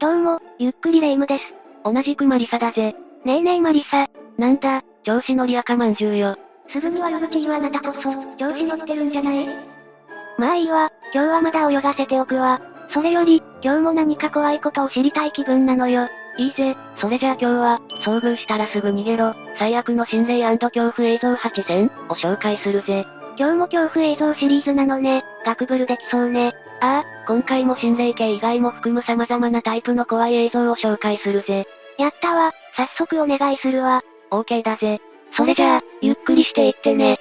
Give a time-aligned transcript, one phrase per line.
[0.00, 1.44] どうも、ゆっくりレ夢ムです。
[1.84, 2.94] 同じくマリサだぜ。
[3.26, 4.08] ねえねえマリサ。
[4.38, 6.38] なんだ、調子乗り赤まんじゅうよ。
[6.72, 9.46] すぐに悪口言うあなたこそ、調子乗ってるんじゃない？
[10.38, 12.62] まあいいわ、今日はまだ泳がせておくわ。
[12.94, 16.08] それより、今日も何か怖いことを知りたい気分なのよ。
[16.38, 23.06] いいぜ、それじゃあ今日は、遭遇したらすぐ逃げろ、最悪の心霊恐怖映像8選を紹介するぜ。
[23.36, 26.54] 今日も恐怖映像シリーズなのね、ガクブルできそうね。
[26.80, 31.66] ああ、今回も心霊系以外も含む様々なタイプの怖い映像を紹介するぜ。
[31.98, 34.02] やったわ、早速お願いするわ。
[34.30, 35.00] OK だぜ。
[35.36, 37.18] それじゃあ、ゆっくりしていってね。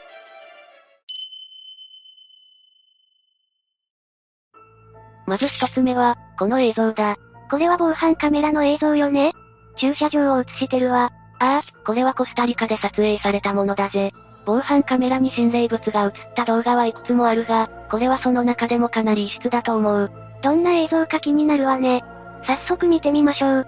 [5.28, 7.18] まず一つ目は、この映像だ。
[7.52, 9.34] これは防犯カメラの映像よね
[9.78, 11.12] 駐車場を映してるわ。
[11.40, 14.12] ああ、これはコスタリカで撮影されたものだぜ。
[14.46, 20.12] 防犯カメラに心霊物が映った動画はいくつもあるが、これはその中でもかなり異質だと思う。
[20.42, 22.04] どんな映像か気になるわね。
[22.46, 23.68] 早速見てみましょう。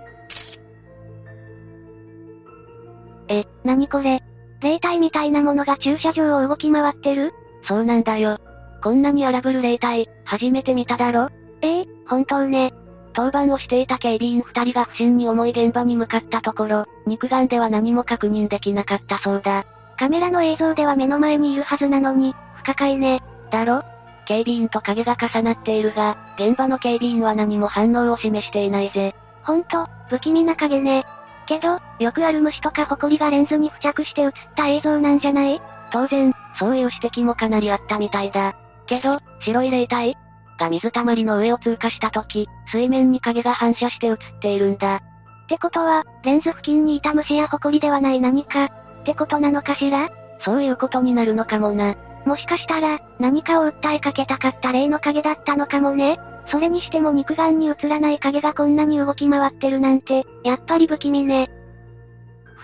[3.27, 4.21] え、なにこれ？
[4.61, 7.33] 霊体みたいなものが駐車場を動き回ってる？
[7.67, 8.37] そうなんだよ。
[8.83, 11.29] こんなに荒ぶる霊体、初めて見ただろ？
[11.61, 12.73] ええ本当ね。
[13.13, 19.65] 当番をしていた警備員二人が不審に思い現場に向かったところ、肉眼では何も確認できなかったそうだ。
[19.97, 23.21] カメラの映像では目の前にいるはずなのに、不可解ね。
[23.51, 23.83] だろ？
[24.31, 29.13] 警備員と影が重なっているが、現場の警備員は何も反応を示していないぜ。
[29.43, 31.03] ほんと、不気味な影ね。
[31.47, 35.61] けど、よくある虫とか埃がレンズに付着して映った映像なんじゃない？
[35.91, 38.55] 当然、そういう指摘もかなりあったみたいだ。
[38.87, 40.15] けど、白い霊体？
[40.57, 44.95] が水たまりの上を通過した時、水面に影が反射して映っているんだ。
[44.95, 44.99] っ
[45.49, 48.65] てことは、レンズ付近にいた虫や埃ではない何か、
[49.01, 50.09] ってことなのかしら？
[50.45, 51.95] そういうことになるのかもな。
[52.25, 56.19] もしかしたら、何かを訴えかけたかった霊の影だったのかもね。
[56.47, 61.49] それにしても肉眼に映らない影がこんなに動き回ってるなんて、やっぱり不気味ね。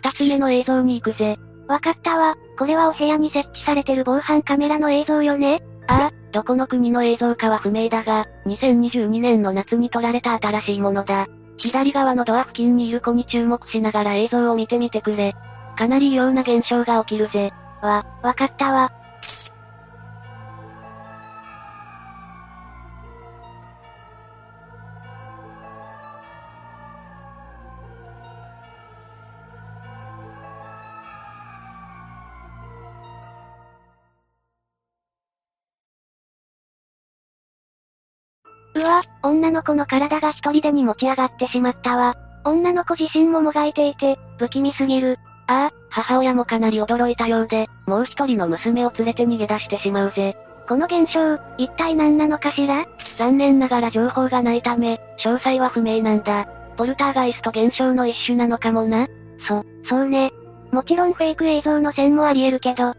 [0.03, 1.37] 二つ目の映像に行くぜ。
[1.67, 2.35] わかったわ。
[2.57, 11.27] これはお部屋に設置されてる防犯カメラの映像よねああ、どこの国の映像かは不明だが、2022年の夏に撮られた新しいものだ。
[11.57, 15.33] 左側のドア付近にいる子に注目しながら映像を見てみてくれ。
[15.77, 17.51] かなり異様な現象が起きるぜ。
[17.81, 18.91] わ、わかったわ。
[38.77, 42.15] うわ、女の子の体が一人でに持ち上がってしまったわ。
[42.43, 45.17] 女の子自身ももがいていて、不気味すぎる。
[45.47, 50.37] ああ、母親もかなり驚いたようで、もう一人の娘を連れて逃げ出してしまうぜ。
[50.67, 52.85] この現象、一体何なのかしら？
[53.17, 56.45] 残念ながら情報がないため、詳細は不明なんだ。
[56.75, 59.07] ポルターガイスト現象の一種なのかもな。
[59.47, 60.31] そ、そうね。
[60.71, 62.93] もちろんフェイク映像の線もあり得るけど、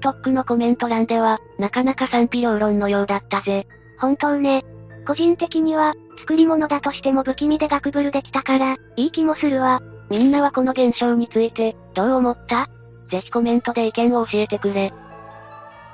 [0.00, 3.66] TikTok のコメント欄では、なかなか賛否両論のようだったぜ。
[4.00, 4.64] 本当ね。
[5.06, 9.80] 個人的には、作り物だとしても不気味でガクブルできたから、いい気もするわ。
[10.10, 12.66] みんなはこの現象について、どう思った？
[13.10, 14.92] ぜひコメントで意見を教えてくれ。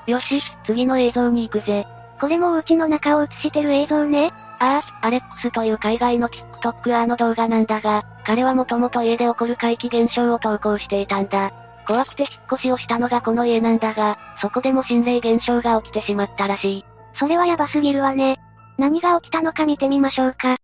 [0.07, 1.85] よし、次の映像に行くぜ。
[2.19, 4.31] これもお家の中を映してる映像ね。
[4.59, 11.51] ああ、アレックスという海外の TikToker の動画なんだが、彼はもともと家で起こる怪奇現象を投稿していたんだ。
[11.87, 16.85] 怖くて引っ越しをしたのがこの家なんだが、そこでも心霊現象が起きてしまったらしい。
[17.17, 18.37] それはヤバすぎるわね。
[18.79, 20.55] 何が起きたのか見てみましょうか。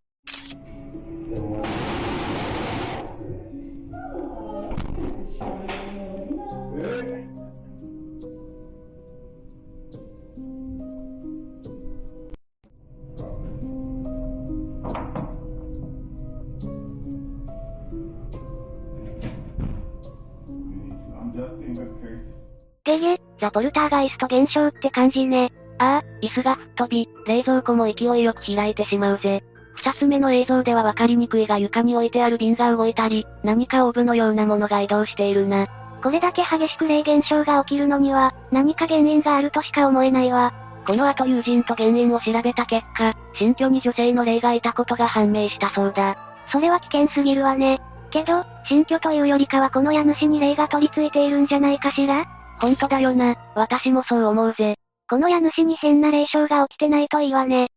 [22.86, 25.52] ゲゲ、ザ・ポルターガイスト現象って感じね。
[25.80, 29.44] ああ、椅子が吹っ飛び、冷蔵庫も勢いよく開いてしまうぜ。
[29.76, 35.68] 二つ目の映像ではわかりにくいが床に置いてある瓶が動いたり、何かオーブのようなものが移動しているな。
[36.02, 40.54] これだけ激しく霊現象が起きるのには、何か原因があるとしか思えないわ。
[40.88, 46.16] この後友人と原因を調べた結果、新居に女性の霊がいたことが判明したそうだ。
[46.52, 47.82] それは危険すぎるわね。
[48.12, 52.26] けど、新居というよりかはこの家主に霊が取り付いているんじゃないかしら？
[52.62, 54.78] ほんとだよな、私もそう思うぜ。
[55.10, 57.70] この家主に変な霊障が起きてないといいわね。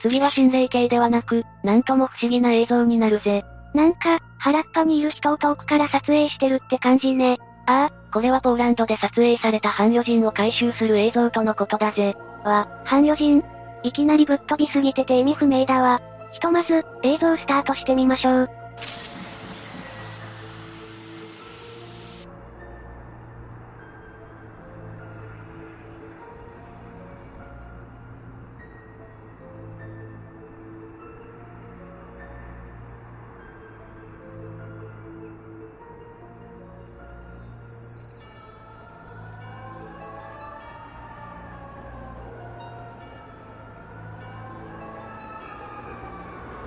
[0.00, 3.44] 次は心霊系ではなく、なんとも不思議な映像になるぜ。
[3.74, 7.38] なんか、原っぱにいる人を遠くから撮影してるって感じね。
[7.66, 12.14] ああ、これはポーランドで撮影された半魚人を回収する映像とのことだぜ。
[12.44, 13.44] わ、半魚人
[13.82, 16.00] いきなりぶっ飛びすぎてて意味不明だわ。
[16.32, 18.50] ひとまず、映像スタートしてみましょう。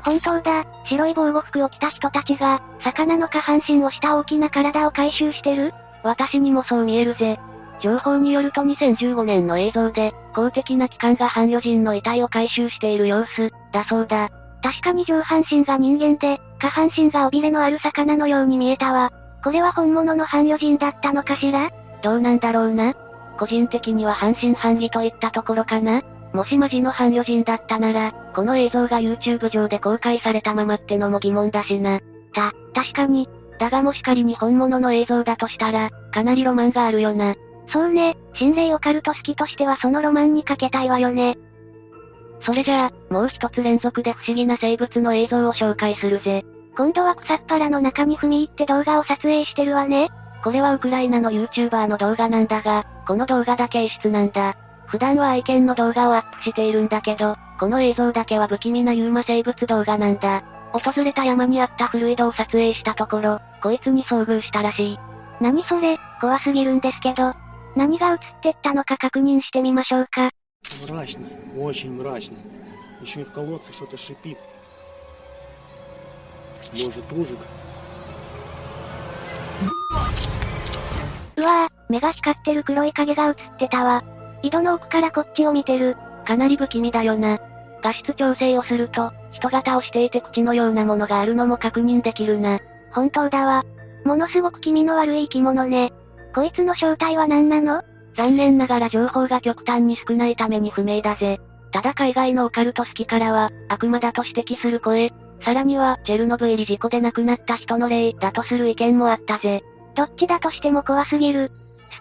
[0.10, 5.72] 本当だ、白い防護服を着た人たちが、魚の下半身をした大きな体を回収してる？
[6.02, 7.40] 私にもそう見えるぜ。
[7.80, 14.32] 情報によると2015年の映像で、公的な機関が半魚人の遺体を回収している様子、だそうだ。
[14.64, 19.12] 確かに上半身が人間で、下半身が尾びれのある魚のように見えたわ。
[19.44, 21.70] これは本物の半魚人だったのかしら？
[22.02, 22.96] どうなんだろうな。
[23.38, 26.02] 個人的には半信半疑といったところかな。
[26.34, 32.00] もしマジの半魚人だったなら、この映像が YouTube 上で公開されたままってのも疑問だしな。
[32.32, 33.28] た、確かに。
[33.60, 37.36] だがもし仮に本物の映像だとしたら、かなりロマンがあるよな。
[37.68, 41.38] そうね、心霊オカルト好きとしてはそのロマンにかけたいわよね。
[42.40, 46.46] それじゃあ、もう一つ連続で不思議な生物の映像を紹介するぜ。
[46.78, 50.08] 今度は草っぱらの中に踏み入って動画を撮影してるわね。
[50.46, 54.56] これはウクライナの YouTuber の動画なんだが、この動画だけ異質なんだ。
[54.86, 60.44] 普段は愛犬の動画をアップしているんだけど、この映像だけは不気味なユーマ生物動画なんだ。
[60.72, 65.00] 訪れた山にあった古井戸を撮影したところ、こいつに遭遇したらしい。
[65.42, 67.34] 何それ、怖すぎるんですけど。
[67.76, 70.30] 何が映ってったのか確認してみましょうか。
[81.36, 84.04] うわぁ、目が光ってる黒い影が映ってたわ。
[84.44, 85.98] 井戸の奥からこっちを見てる。
[86.26, 87.40] かなり不気味だよな。
[87.82, 92.60] 画質調整をすると、人型をしていて口のようなものがあるのも確認できるな。
[92.92, 93.64] 本当だわ。
[94.06, 95.94] ものすごく気味の悪い生き物ね。
[96.34, 97.82] こいつの正体は何なの？
[98.16, 101.40] 残念ながら情報が極端に少ないために不明だぜ。
[101.72, 105.12] ただ海外のオカルト好きからは、悪魔だと指摘する声、
[105.42, 109.62] さらには、チェルノブイリ事故で亡くなった人の霊だとする意見もあったぜ。
[109.96, 111.52] どっちだとしても怖すぎる。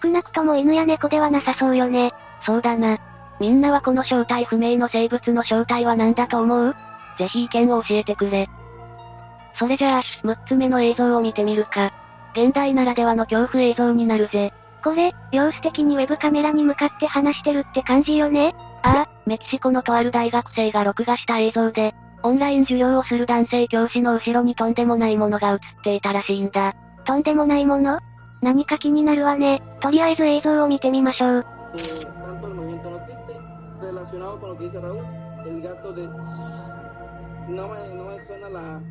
[0.01, 2.11] 少なくとも犬や猫ではなさそうよね。
[2.45, 2.97] そうだな。
[3.39, 6.75] みんなはこの正体不明の生物の正体は何だと思う？
[7.17, 8.49] ぜひ意見を教えてくれ。
[9.57, 11.91] それじゃあ、6つ目の映像を見てみるか。
[12.33, 14.53] 現代ならではの恐怖映像になるぜ。
[14.83, 21.93] これ、様子的にウェブカメラに向かって話してるって感じよねああ、メキシコのとある大学生が録画した映像で、
[22.23, 26.75] オンライン授業をする男性教師の後ろにとんでもないものが映っていたらしいんだ。
[27.05, 27.99] とんでもないもの？
[28.41, 29.61] 何か気になるわね。
[29.81, 31.45] とりあえず映像を見てみましょう。
[34.11, 35.05] Relacionado con lo que dice Raúl,
[35.45, 36.07] el gato de...
[37.47, 38.81] No me, no me suena la,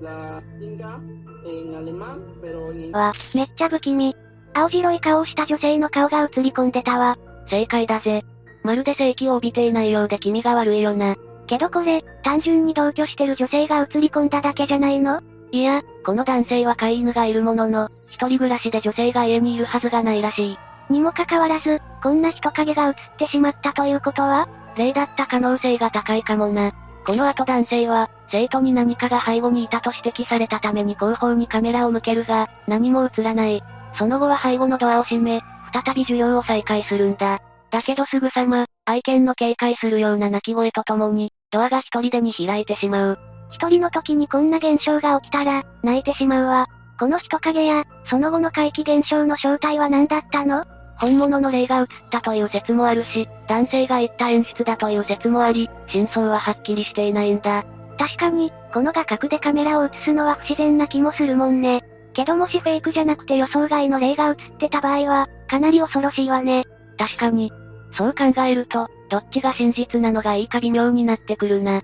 [0.00, 1.00] la inga
[1.44, 4.16] en alemán, pero en わ、めっちゃ不気味。
[4.54, 7.16] 青白い顔をした女性の顔が映り込んでたわ。
[7.50, 8.22] 正解だぜ。
[8.62, 11.16] まるで正気を帯びていないようで気味が悪いよな。
[11.48, 15.20] けどこれ、単純に同居してる女性が映り込んだだけじゃないの
[15.50, 20.58] いや、この男性は飼い犬がいるものの、一人暮らしで女性が家にいるはずがないらしい。
[20.92, 24.48] にもかかわらず、こんな人影が映ってしまったということは
[24.78, 26.72] 霊だった可能性が高いかもな。
[27.06, 33.62] この後男性は、生徒に何かが背後にいたと指摘されたために後方にカメラを向けるが、何も映らない。
[33.98, 35.42] その後は背後のドアを閉め、
[35.72, 37.40] 再び授業を再開するんだ。
[37.70, 43.18] だけどすぐさま、愛犬の警戒するような鳴き声とともに、ドアが一人でに開いてしまう。
[43.50, 46.66] 一人の時にこんな現象が起きたら、泣いてしまうわ。
[46.98, 50.64] この人影や、その後の怪奇現象の正体は何だったの？
[51.00, 57.64] 本物の霊が映ったという説もあるし、男性が言った演出だという説もあり、真相ははっきりしていないんだ。
[57.98, 61.84] 確かに、この画角でカメラを映すのは不自然な気もするもんね。
[62.14, 66.64] けどもしフェイクじゃなくて予想外の霊が映ってた場合は、かなり恐ろしいわね。
[66.98, 67.52] 確かに。
[67.96, 71.82] そう考えると、どっちが真実なのがいいか微妙になってくるな。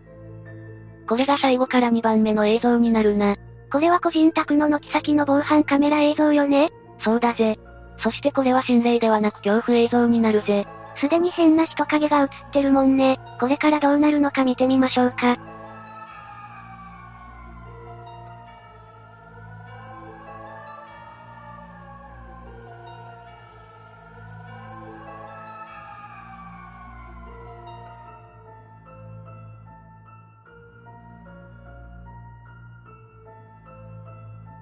[1.08, 3.36] これが最後から2番目の映像になるな。
[3.70, 7.58] これは個人宅の軒先の防犯カメラ映像よねそうだぜ。
[8.02, 10.66] そしてこれは心霊ではなく恐怖映像になるぜ。
[11.00, 13.18] すでに変な人影が映ってるもんね。
[13.40, 15.36] これからどうなるのか見てみましょうか。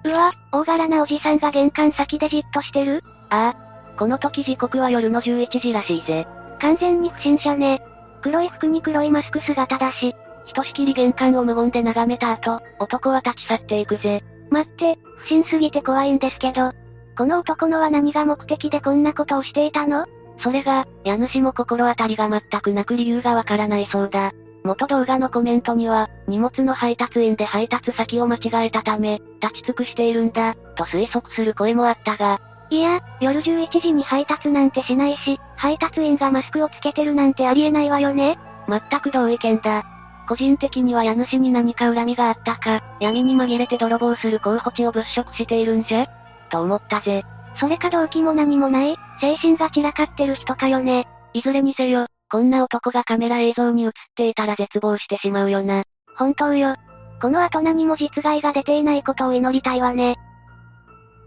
[0.05, 3.01] うわ、大柄なおじさんが玄関先でじっとしてる
[3.33, 3.97] ああ。
[3.97, 6.27] この時時刻は夜の11時らしいぜ。
[6.59, 7.81] 完全に不審者ね。
[8.21, 10.15] 黒い服に黒いマスク姿だし。
[10.45, 14.23] ひとしきり玄関を無言で眺めた後、男は立ち去っていくぜ。
[14.49, 16.73] 待って、不審すぎて怖いんですけど。
[17.17, 20.05] この男のは何が目的でこんなことをしていたの？
[20.39, 24.31] それが、家主も心当たりが全くなく理由がわからないそうだ。
[24.63, 32.39] 元動画のコメントには、荷物の配達員で配達先を間違えたため、立ち尽くしているんだ、と推測する声もあったが。
[32.73, 39.83] いや、夜11時に配達なんてしないし、配達員がマスクをつけてるなんてありえないわよね全く同意見だ。
[40.27, 46.07] 個人的には家主に何か恨みがあったか、闇に紛れて泥棒する候補地を物色しているんじゃ
[46.49, 47.23] と思ったぜ。
[47.59, 51.07] それか動機も何もない、精神が散らかってる人かよね。
[51.33, 55.83] いずれにせよ、こんな男がカメラ映像に映っていたら絶望してしまうよな。
[56.17, 56.73] 本当よ。
[57.21, 60.15] この後何も実害が出ていないことを祈りたいわね。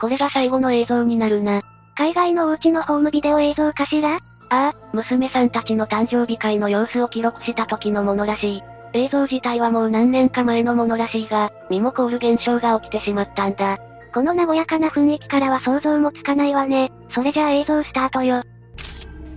[0.01, 1.63] これが最後の映像になるな。
[1.97, 4.17] 海外のお家のホームビデオ映像かしら？
[4.17, 8.63] ああ、娘さんたちの誕生日会の様子を記録した時のものらしい。
[8.93, 13.79] 映像自体はもう何年か前のものらしいが、身も凍る現象が起きてしまったんだ。
[14.15, 16.93] この和やかな雰囲気からは想像もつかないわね。
[17.11, 18.43] それじゃあ映像スタートよ。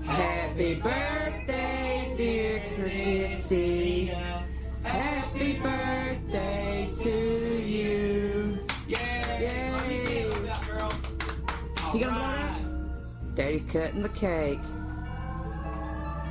[0.05, 1.68] Happy birthday,
[11.93, 14.59] You gonna blow it Daddy's cutting the cake.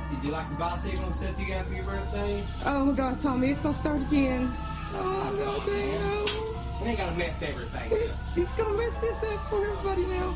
[0.09, 2.43] Did you like the bicycle stuff you got for your birthday?
[2.65, 4.49] Oh my god, Tommy, it's gonna start again.
[4.93, 6.81] Oh, no, damn.
[6.81, 7.91] It ain't gonna mess everything
[8.37, 10.33] It's gonna mess this up for everybody now.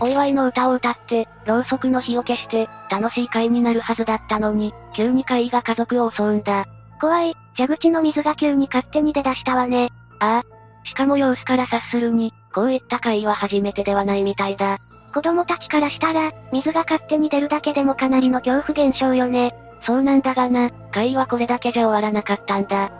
[0.00, 6.66] お祝いの歌を歌って、ろうそくの火を消して、楽しい会になるはずだったのに、急に会が家族を襲うんだ。
[7.00, 9.90] 怖い、蛇口の水が急に勝手に出だしたわね。
[10.20, 10.56] ああ。
[10.86, 14.78] しかも様子から察するに、こういった会は初めてではないみたいだ。
[15.12, 19.54] 子供たちからしたら、水が勝手に出るだけでもかなりの恐怖現象よね。
[19.84, 22.90] そうなんだがな、会はこれだけじゃ終わらなかったんだ。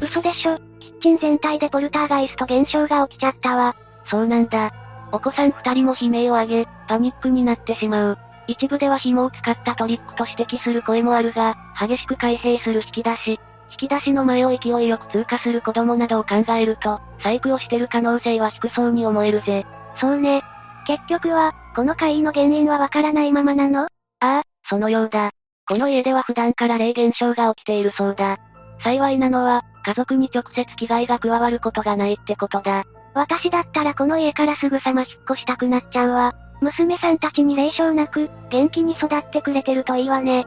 [0.00, 3.74] 嘘でしょ、キッチン全体でポルターガイスト現象が起きちゃったわ。
[4.08, 4.72] そうなんだ。
[5.12, 8.18] お子さん二人も悲鳴を上げ、パニックになってしまう。
[8.46, 13.40] 一部では紐を使ったトリックと指摘する声もあるが、激しく開閉する引き出し、
[13.70, 19.64] 引き出しの前を勢いよく通過する子供などを考えると、細工をしてる可能性は低そうに思えるぜ。
[20.00, 20.42] そうね。
[20.86, 23.82] 結局は、この怪異の原因はわからないままなの？
[23.82, 23.88] あ
[24.20, 25.30] あ、そのようだ。
[25.68, 28.38] この家では普段から霊現象が起きているそうだ。
[28.82, 32.84] 幸いなのは、家族に直接危害が加わることがないってことだ。
[33.14, 36.34] 私だったらこの家からすぐさま引っ越したくなっちゃうわ。
[36.60, 40.46] 娘さんたちに霊障なく、元気に育ってくれてるといいわね。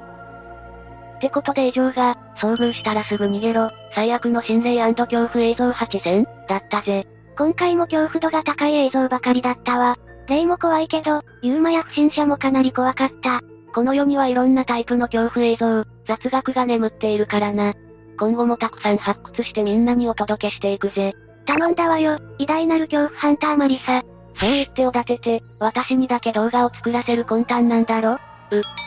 [1.18, 7.08] ってことで以上が、遭遇したらすぐ逃げろ、最悪の心霊恐怖映像8選だったぜ。
[7.38, 9.98] 今回も恐怖度が高い映像ばかりだったわ。
[10.28, 13.42] 霊も怖いけど、ユーマや不審者もかなり怖かった。
[13.74, 17.74] この世にはいろんなタイプの恐怖映像、雑学が眠っているからな。
[18.20, 21.16] 今後もたくさん発掘してみんなにお届けしていくぜ。
[21.46, 24.02] 頼んだわよ、偉大なる恐怖ハンターマリサ。
[24.36, 28.14] そう言っておだてて、私にだけ動画を作らせる魂胆なんだろ？
[28.14, 28.20] う、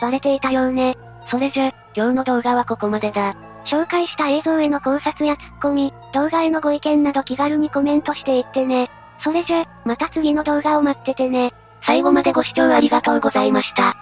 [0.01, 0.97] バレていたようね。
[1.29, 3.35] それじゃ、今日の動画はここまでだ。
[3.65, 8.89] 紹介した映像への考察やツッコミ、動画へのご意見など気軽にコメントしていってね。
[9.23, 11.53] それじゃ、また次の動画を待っててね。
[11.85, 13.95] 最後までご視聴ありがとうございました。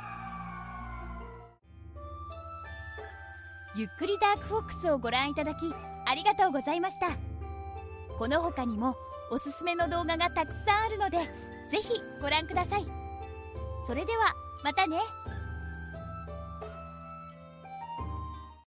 [3.76, 5.74] ゆっくりダークフォックスをご覧いただき、
[6.06, 7.08] ありがとうございました。
[8.18, 8.96] この他にも、
[9.30, 11.18] おすすめの動画がたくさんあるので、
[11.70, 12.86] ぜひご覧ください。
[13.88, 15.00] それでは、またね。